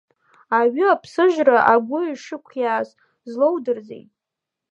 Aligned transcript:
Аҩы 0.59 0.85
аԥсыжра 0.93 1.57
агәы 1.73 1.99
ишықәиааз 2.07 2.89
злоудырзеи? 3.29 4.03